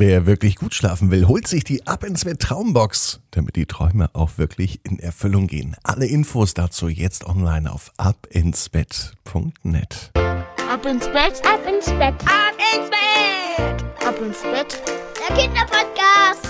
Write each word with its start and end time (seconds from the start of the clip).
Wer 0.00 0.26
wirklich 0.26 0.54
gut 0.54 0.74
schlafen 0.74 1.10
will, 1.10 1.26
holt 1.26 1.48
sich 1.48 1.64
die 1.64 1.88
Ab 1.88 2.04
ins 2.04 2.24
Bett 2.24 2.38
Traumbox, 2.38 3.18
damit 3.32 3.56
die 3.56 3.66
Träume 3.66 4.08
auch 4.12 4.38
wirklich 4.38 4.78
in 4.84 5.00
Erfüllung 5.00 5.48
gehen. 5.48 5.74
Alle 5.82 6.06
Infos 6.06 6.54
dazu 6.54 6.86
jetzt 6.86 7.26
online 7.26 7.68
auf 7.68 7.90
abinsbett.net. 7.96 10.12
Ab 10.14 10.86
ins 10.86 11.04
Bett, 11.06 11.42
ab 11.44 11.66
ins 11.66 11.86
Bett, 11.86 12.14
ab 12.14 12.54
ins 12.76 12.90
Bett, 12.90 13.82
ab 14.06 14.14
ins 14.24 14.42
Bett. 14.42 14.80
Der 15.28 15.36
Kinderpodcast. 15.36 16.46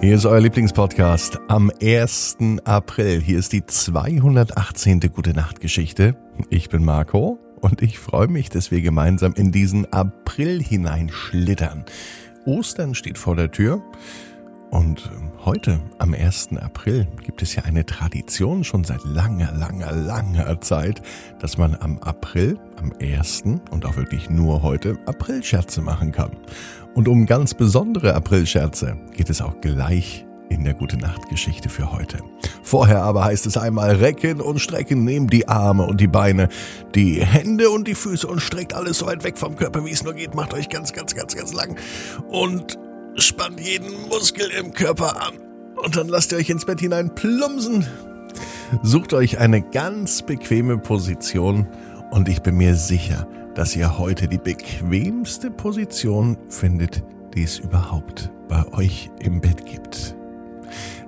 Hier 0.00 0.14
ist 0.14 0.24
euer 0.24 0.40
Lieblingspodcast 0.40 1.40
am 1.48 1.70
1. 1.82 2.38
April. 2.64 3.20
Hier 3.20 3.38
ist 3.38 3.52
die 3.52 3.66
218. 3.66 5.00
Gute 5.14 5.34
Nacht 5.34 5.60
Geschichte. 5.60 6.16
Ich 6.48 6.70
bin 6.70 6.86
Marco 6.86 7.38
und 7.60 7.82
ich 7.82 7.98
freue 7.98 8.28
mich, 8.28 8.48
dass 8.48 8.70
wir 8.70 8.80
gemeinsam 8.80 9.34
in 9.34 9.52
diesen 9.52 9.92
April 9.92 10.62
hineinschlittern. 10.62 11.84
Ostern 12.44 12.94
steht 12.94 13.18
vor 13.18 13.36
der 13.36 13.50
Tür 13.50 13.82
und 14.70 15.10
ähm, 15.14 15.30
heute, 15.44 15.80
am 15.98 16.12
1. 16.12 16.50
April, 16.60 17.08
gibt 17.24 17.40
es 17.42 17.54
ja 17.54 17.64
eine 17.64 17.86
Tradition 17.86 18.64
schon 18.64 18.84
seit 18.84 19.02
langer, 19.04 19.52
langer, 19.52 19.92
langer 19.92 20.60
Zeit, 20.60 21.00
dass 21.38 21.56
man 21.56 21.74
am 21.80 21.98
April, 21.98 22.58
am 22.76 22.92
1. 23.00 23.44
und 23.70 23.86
auch 23.86 23.96
wirklich 23.96 24.28
nur 24.28 24.62
heute, 24.62 24.98
Aprilscherze 25.06 25.80
machen 25.80 26.12
kann. 26.12 26.36
Und 26.94 27.08
um 27.08 27.24
ganz 27.24 27.54
besondere 27.54 28.14
Aprilscherze 28.14 28.96
geht 29.16 29.30
es 29.30 29.40
auch 29.40 29.60
gleich 29.60 30.26
in 30.48 30.64
der 30.64 30.74
Gute 30.74 30.96
Nacht 30.96 31.28
Geschichte 31.28 31.68
für 31.68 31.92
heute. 31.92 32.18
Vorher 32.62 33.02
aber 33.02 33.24
heißt 33.24 33.46
es 33.46 33.56
einmal 33.56 33.96
recken 33.96 34.40
und 34.40 34.58
strecken, 34.58 35.04
nehmt 35.04 35.32
die 35.32 35.48
Arme 35.48 35.86
und 35.86 36.00
die 36.00 36.06
Beine, 36.06 36.48
die 36.94 37.24
Hände 37.24 37.70
und 37.70 37.88
die 37.88 37.94
Füße 37.94 38.26
und 38.26 38.40
streckt 38.40 38.74
alles 38.74 38.98
so 38.98 39.06
weit 39.06 39.24
weg 39.24 39.38
vom 39.38 39.56
Körper, 39.56 39.84
wie 39.84 39.90
es 39.90 40.04
nur 40.04 40.14
geht. 40.14 40.34
Macht 40.34 40.54
euch 40.54 40.68
ganz, 40.68 40.92
ganz, 40.92 41.14
ganz, 41.14 41.34
ganz 41.34 41.52
lang 41.52 41.76
und 42.28 42.78
spannt 43.16 43.60
jeden 43.60 44.08
Muskel 44.08 44.50
im 44.58 44.72
Körper 44.72 45.20
an. 45.26 45.34
Und 45.82 45.96
dann 45.96 46.08
lasst 46.08 46.32
ihr 46.32 46.38
euch 46.38 46.50
ins 46.50 46.64
Bett 46.64 46.80
hinein 46.80 47.14
plumpsen. 47.14 47.86
Sucht 48.82 49.12
euch 49.14 49.38
eine 49.38 49.62
ganz 49.62 50.22
bequeme 50.22 50.78
Position 50.78 51.66
und 52.10 52.28
ich 52.28 52.42
bin 52.42 52.56
mir 52.56 52.74
sicher, 52.74 53.26
dass 53.54 53.74
ihr 53.74 53.98
heute 53.98 54.28
die 54.28 54.38
bequemste 54.38 55.50
Position 55.50 56.36
findet, 56.48 57.02
die 57.34 57.44
es 57.44 57.58
überhaupt 57.58 58.30
bei 58.48 58.66
euch 58.72 59.10
im 59.20 59.40
Bett 59.40 59.66
gibt. 59.66 60.17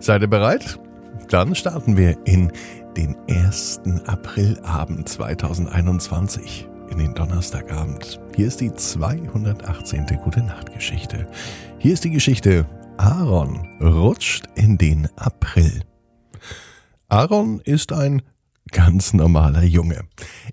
Seid 0.02 0.22
ihr 0.22 0.28
bereit? 0.28 0.80
Dann 1.28 1.54
starten 1.54 1.98
wir 1.98 2.16
in 2.24 2.50
den 2.96 3.14
1. 3.28 3.82
Aprilabend 4.06 5.06
2021, 5.06 6.66
in 6.90 6.96
den 6.96 7.12
Donnerstagabend. 7.12 8.18
Hier 8.34 8.46
ist 8.46 8.62
die 8.62 8.72
218. 8.72 10.06
Gute 10.24 10.42
Nacht 10.42 10.72
Geschichte. 10.72 11.28
Hier 11.76 11.92
ist 11.92 12.02
die 12.02 12.10
Geschichte 12.10 12.66
Aaron 12.96 13.60
rutscht 13.82 14.46
in 14.54 14.78
den 14.78 15.06
April. 15.16 15.82
Aaron 17.10 17.60
ist 17.60 17.92
ein 17.92 18.22
ganz 18.72 19.12
normaler 19.12 19.64
Junge. 19.64 20.00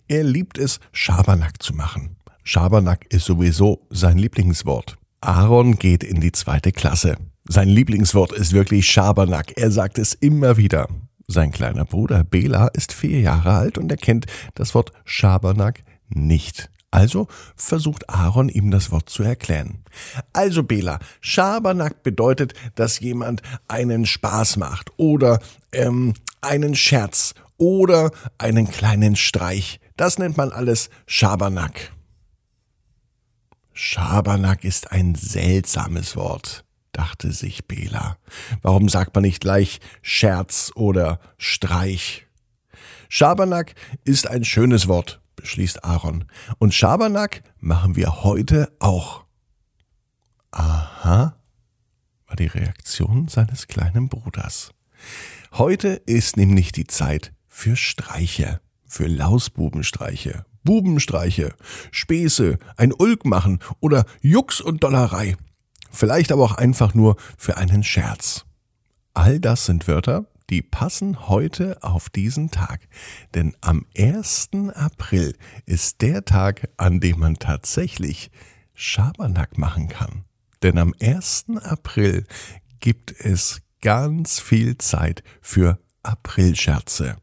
Er 0.09 0.25
liebt 0.25 0.57
es, 0.57 0.81
Schabernack 0.91 1.63
zu 1.63 1.73
machen. 1.73 2.17
Schabernack 2.43 3.05
ist 3.13 3.23
sowieso 3.23 3.87
sein 3.91 4.17
Lieblingswort. 4.17 4.97
Aaron 5.21 5.77
geht 5.77 6.03
in 6.03 6.19
die 6.19 6.33
zweite 6.33 6.73
Klasse. 6.73 7.15
Sein 7.49 7.69
Lieblingswort 7.69 8.33
ist 8.33 8.51
wirklich 8.51 8.87
Schabernack. 8.87 9.53
Er 9.55 9.71
sagt 9.71 9.99
es 9.99 10.13
immer 10.13 10.57
wieder. 10.57 10.89
Sein 11.27 11.51
kleiner 11.51 11.85
Bruder 11.85 12.25
Bela 12.25 12.67
ist 12.67 12.91
vier 12.91 13.21
Jahre 13.21 13.53
alt 13.53 13.77
und 13.77 13.89
er 13.89 13.97
kennt 13.97 14.25
das 14.55 14.75
Wort 14.75 14.91
Schabernack 15.05 15.83
nicht. 16.09 16.69
Also 16.91 17.27
versucht 17.55 18.09
Aaron 18.09 18.49
ihm 18.49 18.69
das 18.69 18.91
Wort 18.91 19.09
zu 19.09 19.23
erklären. 19.23 19.83
Also 20.33 20.63
Bela, 20.63 20.99
Schabernack 21.21 22.03
bedeutet, 22.03 22.53
dass 22.75 22.99
jemand 22.99 23.41
einen 23.69 24.05
Spaß 24.05 24.57
macht 24.57 24.91
oder 24.97 25.39
ähm, 25.71 26.15
einen 26.41 26.75
Scherz 26.75 27.33
oder 27.57 28.11
einen 28.37 28.69
kleinen 28.69 29.15
Streich. 29.15 29.79
Das 29.95 30.17
nennt 30.17 30.35
man 30.35 30.51
alles 30.51 30.89
Schabernack. 31.05 31.93
Schabernack 33.71 34.65
ist 34.65 34.91
ein 34.91 35.15
seltsames 35.15 36.17
Wort 36.17 36.66
dachte 36.97 37.31
sich 37.31 37.67
Bela. 37.67 38.17
Warum 38.63 38.89
sagt 38.89 39.13
man 39.13 39.21
nicht 39.21 39.41
gleich 39.41 39.79
Scherz 40.01 40.71
oder 40.75 41.19
Streich? 41.37 42.25
Schabernack 43.07 43.75
ist 44.03 44.27
ein 44.27 44.43
schönes 44.43 44.87
Wort, 44.87 45.21
beschließt 45.35 45.83
Aaron. 45.83 46.25
Und 46.57 46.73
Schabernack 46.73 47.43
machen 47.59 47.95
wir 47.95 48.23
heute 48.23 48.75
auch. 48.79 49.25
Aha, 50.51 51.37
war 52.25 52.35
die 52.35 52.47
Reaktion 52.47 53.27
seines 53.27 53.67
kleinen 53.67 54.09
Bruders. 54.09 54.71
Heute 55.53 55.89
ist 55.89 56.35
nämlich 56.35 56.71
die 56.71 56.87
Zeit 56.87 57.31
für 57.47 57.75
Streiche, 57.75 58.59
für 58.87 59.07
Lausbubenstreiche, 59.07 60.45
Bubenstreiche, 60.63 61.53
Späße, 61.91 62.57
ein 62.75 62.91
Ulk 62.91 63.23
machen 63.23 63.59
oder 63.79 64.05
Jux 64.21 64.61
und 64.61 64.83
Dollerei. 64.83 65.37
Vielleicht 65.97 66.31
aber 66.31 66.43
auch 66.43 66.55
einfach 66.55 66.93
nur 66.93 67.15
für 67.39 67.57
einen 67.57 67.83
Scherz. 67.83 68.45
All 69.15 69.39
das 69.39 69.65
sind 69.65 69.87
Wörter, 69.87 70.27
die 70.51 70.61
passen 70.61 71.27
heute 71.27 71.81
auf 71.81 72.11
diesen 72.11 72.51
Tag. 72.51 72.81
Denn 73.33 73.57
am 73.61 73.83
1. 73.97 74.49
April 74.75 75.35
ist 75.65 76.03
der 76.03 76.23
Tag, 76.23 76.69
an 76.77 76.99
dem 76.99 77.17
man 77.17 77.39
tatsächlich 77.39 78.29
Schabernack 78.75 79.57
machen 79.57 79.87
kann. 79.87 80.25
Denn 80.61 80.77
am 80.77 80.93
1. 81.01 81.45
April 81.63 82.27
gibt 82.79 83.11
es 83.19 83.61
ganz 83.81 84.39
viel 84.39 84.77
Zeit 84.77 85.23
für 85.41 85.79
Aprilscherze. 86.03 87.15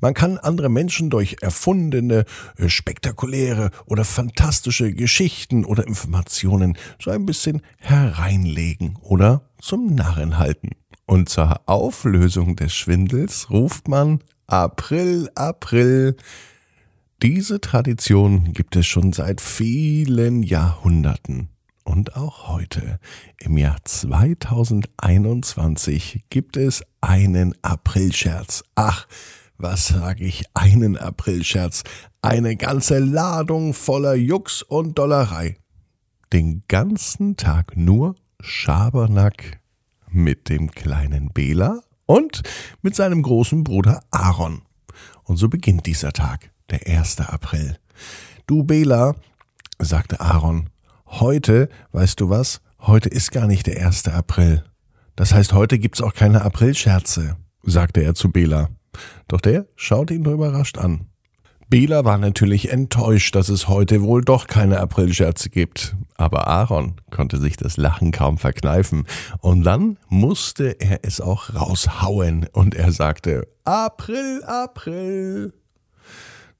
Man 0.00 0.14
kann 0.14 0.38
andere 0.38 0.68
Menschen 0.68 1.10
durch 1.10 1.36
erfundene, 1.40 2.24
äh, 2.56 2.68
spektakuläre 2.68 3.70
oder 3.86 4.04
fantastische 4.04 4.92
Geschichten 4.92 5.64
oder 5.64 5.86
Informationen 5.86 6.76
so 7.00 7.10
ein 7.10 7.26
bisschen 7.26 7.62
hereinlegen 7.78 8.98
oder 9.02 9.42
zum 9.60 9.94
Narren 9.94 10.38
halten. 10.38 10.70
Und 11.06 11.28
zur 11.28 11.60
Auflösung 11.66 12.56
des 12.56 12.74
Schwindels 12.74 13.50
ruft 13.50 13.86
man 13.88 14.20
April, 14.46 15.30
April. 15.34 16.16
Diese 17.22 17.60
Tradition 17.60 18.52
gibt 18.52 18.76
es 18.76 18.86
schon 18.86 19.12
seit 19.12 19.40
vielen 19.40 20.42
Jahrhunderten. 20.42 21.48
Und 21.84 22.16
auch 22.16 22.48
heute, 22.48 22.98
im 23.38 23.56
Jahr 23.56 23.76
2021, 23.84 26.24
gibt 26.30 26.56
es 26.56 26.82
einen 27.00 27.54
Aprilscherz. 27.62 28.64
Ach, 28.74 29.06
was 29.58 29.88
sag 29.88 30.20
ich, 30.20 30.44
einen 30.54 30.96
Aprilscherz, 30.96 31.82
eine 32.22 32.56
ganze 32.56 32.98
Ladung 32.98 33.74
voller 33.74 34.14
Jux 34.14 34.62
und 34.62 34.98
Dollerei. 34.98 35.56
Den 36.32 36.62
ganzen 36.68 37.36
Tag 37.36 37.76
nur 37.76 38.16
Schabernack 38.40 39.60
mit 40.10 40.48
dem 40.48 40.70
kleinen 40.70 41.30
Bela 41.30 41.80
und 42.06 42.42
mit 42.82 42.94
seinem 42.94 43.22
großen 43.22 43.64
Bruder 43.64 44.02
Aaron. 44.10 44.62
Und 45.24 45.36
so 45.36 45.48
beginnt 45.48 45.86
dieser 45.86 46.12
Tag, 46.12 46.50
der 46.70 46.86
1. 46.86 47.20
April. 47.20 47.78
Du 48.46 48.64
Bela, 48.64 49.14
sagte 49.78 50.20
Aaron, 50.20 50.70
heute, 51.06 51.68
weißt 51.92 52.20
du 52.20 52.30
was, 52.30 52.60
heute 52.80 53.08
ist 53.08 53.32
gar 53.32 53.46
nicht 53.46 53.66
der 53.66 53.84
1. 53.84 54.08
April. 54.08 54.64
Das 55.16 55.32
heißt, 55.32 55.52
heute 55.52 55.78
gibt's 55.78 56.02
auch 56.02 56.14
keine 56.14 56.42
Aprilscherze, 56.42 57.36
sagte 57.62 58.02
er 58.02 58.14
zu 58.14 58.30
Bela. 58.30 58.68
Doch 59.28 59.40
der 59.40 59.66
schaut 59.76 60.10
ihn 60.10 60.22
nur 60.22 60.34
überrascht 60.34 60.78
an. 60.78 61.06
Bela 61.68 62.04
war 62.04 62.16
natürlich 62.16 62.70
enttäuscht, 62.70 63.34
dass 63.34 63.48
es 63.48 63.66
heute 63.66 64.02
wohl 64.02 64.22
doch 64.22 64.46
keine 64.46 64.78
Aprilscherze 64.78 65.50
gibt. 65.50 65.96
Aber 66.16 66.46
Aaron 66.46 66.94
konnte 67.10 67.38
sich 67.38 67.56
das 67.56 67.76
Lachen 67.76 68.12
kaum 68.12 68.38
verkneifen. 68.38 69.04
Und 69.40 69.64
dann 69.64 69.98
musste 70.08 70.80
er 70.80 71.00
es 71.02 71.20
auch 71.20 71.54
raushauen. 71.54 72.46
Und 72.52 72.76
er 72.76 72.92
sagte, 72.92 73.48
April, 73.64 74.44
April. 74.44 75.54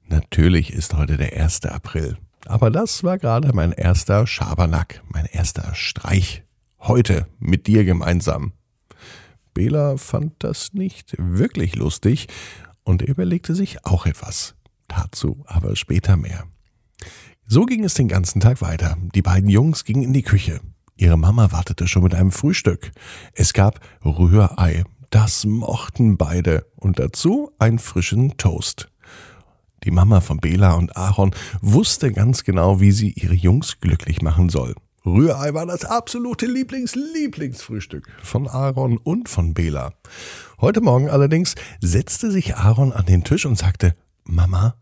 Natürlich 0.09 0.73
ist 0.73 0.93
heute 0.93 1.15
der 1.15 1.41
1. 1.41 1.65
April. 1.65 2.17
Aber 2.45 2.69
das 2.69 3.03
war 3.03 3.17
gerade 3.17 3.53
mein 3.53 3.71
erster 3.71 4.27
Schabernack, 4.27 5.01
mein 5.07 5.25
erster 5.25 5.73
Streich. 5.73 6.43
Heute 6.79 7.27
mit 7.39 7.67
dir 7.67 7.85
gemeinsam. 7.85 8.51
Bela 9.57 9.97
fand 9.97 10.35
das 10.37 10.75
nicht 10.75 11.15
wirklich 11.17 11.75
lustig 11.75 12.27
und 12.83 13.01
er 13.01 13.07
überlegte 13.07 13.55
sich 13.55 13.83
auch 13.85 14.05
etwas. 14.05 14.53
Dazu 14.87 15.43
aber 15.47 15.75
später 15.75 16.15
mehr. 16.15 16.43
So 17.47 17.65
ging 17.65 17.83
es 17.83 17.95
den 17.95 18.07
ganzen 18.07 18.39
Tag 18.39 18.61
weiter. 18.61 18.97
Die 19.15 19.23
beiden 19.23 19.49
Jungs 19.49 19.83
gingen 19.83 20.03
in 20.03 20.13
die 20.13 20.21
Küche. 20.21 20.61
Ihre 20.95 21.17
Mama 21.17 21.51
wartete 21.51 21.87
schon 21.87 22.03
mit 22.03 22.13
einem 22.13 22.29
Frühstück. 22.29 22.91
Es 23.33 23.51
gab 23.51 23.79
Rührei. 24.05 24.83
Das 25.09 25.43
mochten 25.43 26.17
beide. 26.17 26.67
Und 26.75 26.99
dazu 26.99 27.49
einen 27.57 27.79
frischen 27.79 28.37
Toast. 28.37 28.91
Die 29.85 29.91
Mama 29.91 30.21
von 30.21 30.37
Bela 30.37 30.73
und 30.73 30.95
Aaron 30.95 31.33
wusste 31.61 32.11
ganz 32.11 32.43
genau, 32.43 32.79
wie 32.79 32.91
sie 32.91 33.09
ihre 33.13 33.33
Jungs 33.33 33.79
glücklich 33.79 34.21
machen 34.21 34.49
soll. 34.49 34.75
Rührei 35.07 35.53
war 35.53 35.65
das 35.65 35.85
absolute 35.85 36.47
Lieblings-Lieblingsfrühstück 36.47 38.09
von 38.21 38.45
Aaron 38.45 38.97
und 38.97 39.29
von 39.29 39.53
Bela. 39.53 39.93
Heute 40.59 40.81
Morgen 40.81 41.09
allerdings 41.09 41.55
setzte 41.79 42.29
sich 42.29 42.57
Aaron 42.57 42.91
an 42.91 43.05
den 43.05 43.23
Tisch 43.23 43.45
und 43.45 43.57
sagte, 43.57 43.95
Mama, 44.25 44.75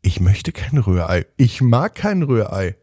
ich 0.00 0.18
möchte 0.18 0.52
kein 0.52 0.78
Rührei. 0.78 1.26
Ich 1.36 1.60
mag 1.60 1.94
kein 1.94 2.22
Rührei. 2.22 2.76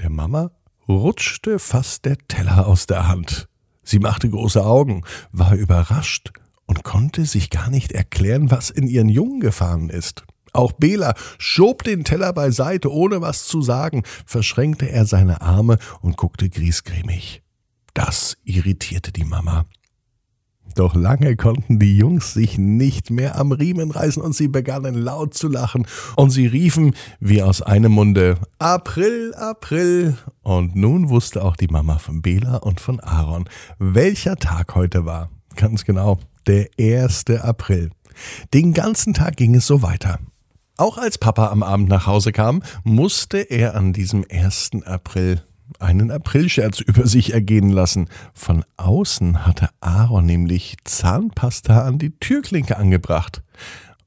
Der 0.00 0.08
Mama 0.08 0.50
rutschte 0.88 1.58
fast 1.58 2.06
der 2.06 2.16
Teller 2.26 2.66
aus 2.66 2.86
der 2.86 3.06
Hand. 3.06 3.46
Sie 3.82 3.98
machte 3.98 4.30
große 4.30 4.64
Augen, 4.64 5.04
war 5.30 5.54
überrascht 5.54 6.32
und 6.64 6.84
konnte 6.84 7.26
sich 7.26 7.50
gar 7.50 7.68
nicht 7.68 7.92
erklären, 7.92 8.50
was 8.50 8.70
in 8.70 8.86
ihren 8.86 9.10
Jungen 9.10 9.40
gefahren 9.40 9.90
ist. 9.90 10.24
Auch 10.56 10.72
Bela 10.72 11.14
schob 11.38 11.84
den 11.84 12.04
Teller 12.04 12.32
beiseite, 12.32 12.90
ohne 12.90 13.20
was 13.20 13.46
zu 13.46 13.62
sagen, 13.62 14.02
verschränkte 14.24 14.90
er 14.90 15.04
seine 15.04 15.42
Arme 15.42 15.78
und 16.00 16.16
guckte 16.16 16.48
griesgrämig. 16.48 17.42
Das 17.94 18.36
irritierte 18.44 19.12
die 19.12 19.24
Mama. 19.24 19.66
Doch 20.74 20.94
lange 20.94 21.36
konnten 21.36 21.78
die 21.78 21.96
Jungs 21.96 22.34
sich 22.34 22.58
nicht 22.58 23.10
mehr 23.10 23.38
am 23.38 23.52
Riemen 23.52 23.90
reißen 23.90 24.22
und 24.22 24.34
sie 24.34 24.48
begannen 24.48 24.94
laut 24.94 25.32
zu 25.32 25.48
lachen 25.48 25.86
und 26.16 26.30
sie 26.30 26.46
riefen 26.46 26.94
wie 27.20 27.42
aus 27.42 27.62
einem 27.62 27.92
Munde 27.92 28.36
April, 28.58 29.34
April. 29.34 30.16
Und 30.42 30.76
nun 30.76 31.08
wusste 31.08 31.42
auch 31.42 31.56
die 31.56 31.68
Mama 31.68 31.98
von 31.98 32.20
Bela 32.20 32.56
und 32.56 32.80
von 32.80 33.00
Aaron, 33.00 33.48
welcher 33.78 34.36
Tag 34.36 34.74
heute 34.74 35.06
war. 35.06 35.30
Ganz 35.54 35.84
genau, 35.84 36.18
der 36.46 36.68
1. 36.78 37.24
April. 37.40 37.90
Den 38.52 38.74
ganzen 38.74 39.14
Tag 39.14 39.36
ging 39.36 39.54
es 39.54 39.66
so 39.66 39.80
weiter. 39.80 40.18
Auch 40.78 40.98
als 40.98 41.16
Papa 41.16 41.48
am 41.48 41.62
Abend 41.62 41.88
nach 41.88 42.06
Hause 42.06 42.32
kam, 42.32 42.62
musste 42.84 43.38
er 43.38 43.74
an 43.74 43.94
diesem 43.94 44.26
1. 44.30 44.70
April 44.84 45.42
einen 45.78 46.10
Aprilscherz 46.10 46.80
über 46.80 47.06
sich 47.06 47.32
ergehen 47.32 47.70
lassen. 47.70 48.10
Von 48.34 48.62
außen 48.76 49.46
hatte 49.46 49.70
Aaron 49.80 50.26
nämlich 50.26 50.76
Zahnpasta 50.84 51.82
an 51.82 51.98
die 51.98 52.10
Türklinke 52.10 52.76
angebracht. 52.76 53.42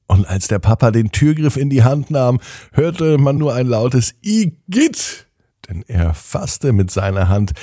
Und 0.06 0.27
als 0.27 0.48
der 0.48 0.60
Papa 0.60 0.92
den 0.92 1.12
Türgriff 1.12 1.57
in 1.57 1.71
die 1.71 1.83
Hand 1.83 2.12
nahm, 2.12 2.39
hörte 2.71 3.18
man 3.18 3.38
nur 3.39 3.56
ein 3.56 3.68
lautes 3.68 4.13
Igitt, 4.21 5.27
denn 5.68 5.83
er 5.88 6.13
fasste 6.13 6.71
mit 6.71 6.92
seiner 6.92 7.30
Hand 7.30 7.54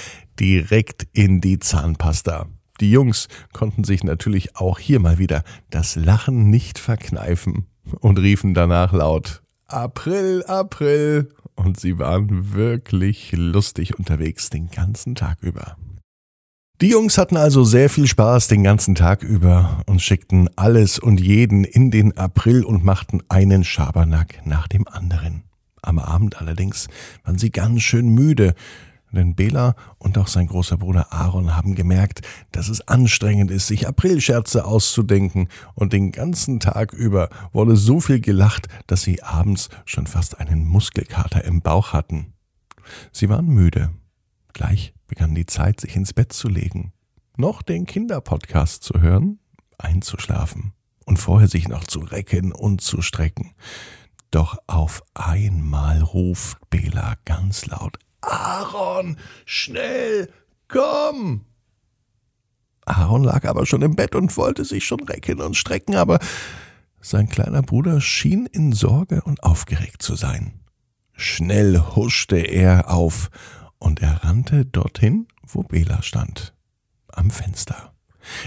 direkt 0.41 1.07
in 1.13 1.41
die 1.41 1.61
Zahnpasta. 1.61 2.47
Die 2.81 2.91
Jungs 2.91 3.29
konnten 3.53 3.85
sich 3.85 4.03
natürlich 4.03 4.57
auch 4.57 4.81
hier 4.81 4.99
mal 4.99 5.19
wieder 5.19 5.45
das 5.71 5.95
Lachen 5.95 6.51
nicht 6.51 6.81
verkneifen 6.81 7.67
und 8.01 8.19
riefen 8.19 8.55
danach 8.55 8.93
laut 8.93 9.43
April, 9.69 10.45
April. 10.47 11.29
Und 11.55 11.81
sie 11.81 11.99
waren 11.99 12.55
wirklich 12.55 13.33
lustig 13.35 13.99
unterwegs 13.99 14.51
den 14.51 14.71
ganzen 14.71 15.15
Tag 15.15 15.39
über. 15.41 15.77
Die 16.83 16.91
Jungs 16.91 17.17
hatten 17.17 17.39
also 17.39 17.65
sehr 17.65 17.89
viel 17.89 18.07
Spaß 18.07 18.49
den 18.49 18.63
ganzen 18.63 18.95
Tag 18.95 19.23
über 19.23 19.83
und 19.87 20.03
schickten 20.03 20.51
alles 20.57 20.99
und 20.99 21.19
jeden 21.21 21.65
in 21.65 21.91
den 21.91 22.17
April 22.19 22.65
und 22.65 22.85
machten 22.85 23.23
einen 23.31 23.65
Schabernack 23.65 24.43
nach 24.45 24.69
dem 24.69 24.87
anderen. 24.87 25.45
Am 25.81 25.99
Abend 25.99 26.39
allerdings 26.39 26.89
waren 27.25 27.39
sie 27.39 27.51
ganz 27.51 27.81
schön 27.81 28.09
müde, 28.09 28.55
denn 29.17 29.35
Bela 29.35 29.75
und 29.99 30.17
auch 30.19 30.29
sein 30.29 30.47
großer 30.47 30.77
Bruder 30.77 31.13
Aaron 31.13 31.57
haben 31.57 31.75
gemerkt, 31.75 32.23
dass 32.53 32.69
es 32.69 32.87
anstrengend 32.87 33.51
ist, 33.51 33.67
sich 33.67 33.89
Aprilscherze 33.89 34.65
auszudenken, 34.65 35.49
und 35.75 35.93
den 35.93 36.13
ganzen 36.13 36.61
Tag 36.61 36.93
über 36.93 37.29
wurde 37.53 37.77
so 37.77 38.01
viel 38.01 38.21
gelacht, 38.21 38.69
dass 38.87 39.03
sie 39.03 39.23
abends 39.23 39.69
schon 39.85 40.07
fast 40.07 40.39
einen 40.39 40.65
Muskelkater 40.65 41.45
im 41.45 41.61
Bauch 41.61 41.93
hatten. 41.93 42.35
Sie 43.13 43.29
waren 43.29 43.47
müde. 43.47 43.91
Gleich 44.53 44.95
begann 45.07 45.35
die 45.35 45.47
Zeit, 45.47 45.81
sich 45.81 45.97
ins 45.97 46.13
Bett 46.13 46.33
zu 46.33 46.49
legen, 46.49 46.93
noch 47.37 47.63
den 47.63 47.87
Kinderpodcast 47.87 48.83
zu 48.83 49.01
hören, 49.01 49.39
einzuschlafen 49.79 50.73
und 51.05 51.19
vorher 51.19 51.49
sich 51.49 51.69
noch 51.69 51.85
zu 51.85 52.01
recken 52.01 52.53
und 52.53 52.81
zu 52.81 53.03
strecken. 53.03 53.55
Doch 54.31 54.59
auf 54.67 55.03
einmal 55.15 56.03
ruft 56.03 56.59
Bela 56.71 57.15
ganz 57.25 57.67
laut 57.67 57.99
Aaron, 58.21 59.17
schnell, 59.45 60.31
komm! 60.69 61.45
Aaron 62.85 63.25
lag 63.25 63.45
aber 63.45 63.67
schon 63.67 63.83
im 63.83 63.97
Bett 63.97 64.15
und 64.15 64.37
wollte 64.37 64.65
sich 64.65 64.85
schon 64.85 65.01
recken 65.01 65.41
und 65.41 65.57
strecken, 65.57 65.97
aber 65.97 66.19
sein 67.01 67.29
kleiner 67.29 67.63
Bruder 67.63 68.01
schien 68.01 68.47
in 68.47 68.73
Sorge 68.73 69.23
und 69.23 69.43
aufgeregt 69.43 70.03
zu 70.03 70.15
sein. 70.15 70.61
Schnell 71.13 71.81
huschte 71.95 72.37
er 72.37 72.91
auf 72.91 73.31
und 73.79 74.03
er 74.03 74.25
rannte 74.25 74.65
dorthin, 74.65 75.27
wo 75.47 75.63
Bela 75.63 76.03
stand, 76.03 76.55
am 77.13 77.31
Fenster. 77.31 77.93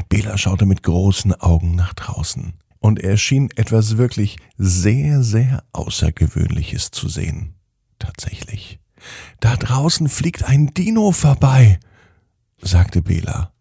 Bela 0.07 0.37
schaute 0.37 0.65
mit 0.65 0.83
großen 0.83 1.33
Augen 1.35 1.75
nach 1.75 1.93
draußen, 1.93 2.53
und 2.79 2.99
er 2.99 3.17
schien 3.17 3.49
etwas 3.55 3.97
wirklich 3.97 4.37
sehr, 4.57 5.23
sehr 5.23 5.63
Außergewöhnliches 5.73 6.91
zu 6.91 7.09
sehen. 7.09 7.55
Tatsächlich. 7.97 8.38
Da 9.39 9.55
draußen 9.55 10.09
fliegt 10.09 10.43
ein 10.43 10.73
Dino 10.73 11.11
vorbei, 11.11 11.79
sagte 12.61 13.01
Bela. 13.01 13.53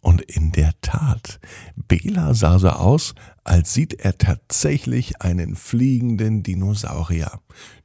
Und 0.00 0.20
in 0.20 0.52
der 0.52 0.72
Tat, 0.82 1.40
Bela 1.76 2.34
sah 2.34 2.58
so 2.58 2.68
aus, 2.68 3.14
als 3.42 3.72
sieht 3.72 3.94
er 3.94 4.18
tatsächlich 4.18 5.22
einen 5.22 5.56
fliegenden 5.56 6.42
Dinosaurier. 6.42 7.40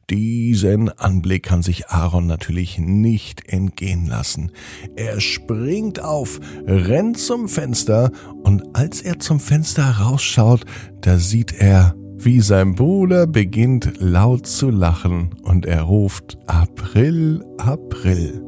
Diesen 0.10 0.90
Anblick 0.90 1.44
kann 1.44 1.62
sich 1.62 1.88
Aaron 1.88 2.28
natürlich 2.28 2.78
nicht 2.78 3.48
entgehen 3.48 4.08
lassen. 4.08 4.52
Er 4.96 5.22
springt 5.22 6.02
auf, 6.02 6.40
rennt 6.66 7.20
zum 7.20 7.48
Fenster 7.48 8.12
und 8.44 8.76
als 8.76 9.02
er 9.02 9.20
zum 9.20 9.40
Fenster 9.40 9.90
rausschaut, 9.90 10.66
da 11.02 11.20
sieht 11.20 11.54
er 11.54 11.96
wie 12.22 12.42
sein 12.42 12.76
Bruder 12.76 13.28
beginnt 13.28 13.94
laut 14.00 14.46
zu 14.46 14.70
lachen 14.70 15.30
und 15.44 15.66
er 15.66 15.84
ruft 15.84 16.38
April, 16.48 17.46
April. 17.58 18.44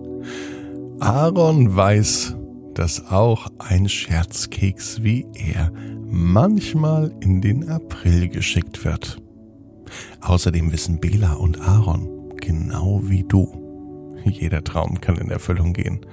Aaron 1.00 1.74
weiß, 1.74 2.36
dass 2.74 3.10
auch 3.10 3.48
ein 3.60 3.88
Scherzkeks 3.88 5.04
wie 5.04 5.26
er 5.34 5.72
manchmal 6.06 7.14
in 7.22 7.40
den 7.40 7.70
April 7.70 8.28
geschickt 8.28 8.84
wird. 8.84 9.22
Außerdem 10.20 10.74
wissen 10.74 11.00
Bela 11.00 11.34
und 11.34 11.62
Aaron 11.62 12.10
genau 12.38 13.02
wie 13.06 13.24
du. 13.24 14.18
Jeder 14.26 14.64
Traum 14.66 15.00
kann 15.00 15.18
in 15.18 15.32
Erfüllung 15.32 15.72
gehen. 15.72 16.06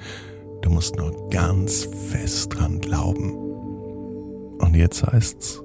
Du 0.62 0.70
musst 0.70 0.96
nur 0.96 1.28
ganz 1.30 1.88
fest 2.08 2.54
dran 2.54 2.80
glauben. 2.80 3.32
Und 4.60 4.76
jetzt 4.76 5.04
heißt's 5.04 5.62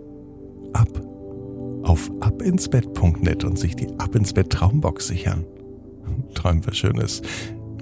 ab 0.74 1.13
auf 1.84 2.10
abinsbett.net 2.22 3.44
und 3.44 3.60
sich 3.60 3.76
die 3.76 3.90
Ab 4.00 4.16
ins 4.16 4.34
Bett 4.34 4.50
Traumbox 4.50 5.08
sichern. 5.08 5.46
Träum 6.34 6.66
was 6.66 6.78
Schönes. 6.78 7.22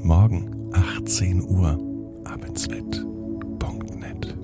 Morgen 0.01 0.71
18 0.73 1.43
Uhr 1.43 1.79
abinsbett.net. 2.25 4.40